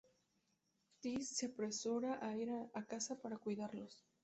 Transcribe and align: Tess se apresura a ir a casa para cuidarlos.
Tess 1.01 1.29
se 1.37 1.45
apresura 1.45 2.17
a 2.25 2.35
ir 2.35 2.49
a 2.51 2.83
casa 2.87 3.21
para 3.21 3.37
cuidarlos. 3.37 4.03